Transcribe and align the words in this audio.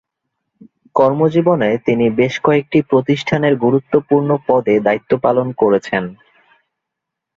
কর্মজীবনে 0.95 1.69
তিনি 1.85 2.05
বেশ 2.19 2.33
কয়েকটি 2.43 2.79
প্রতিষ্ঠানের 2.89 3.53
গুরুত্বপূর্ণ 3.55 4.29
পদে 4.47 4.75
দায়িত্ব 4.79 5.11
পালন 5.17 5.47
করেছেন। 5.51 6.03